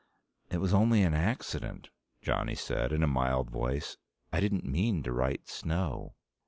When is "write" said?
5.13-5.47